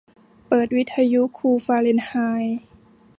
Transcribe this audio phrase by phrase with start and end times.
[0.47, 2.11] เปิดวิทยุคูลฟาเรนไฮ
[2.43, 2.57] ต์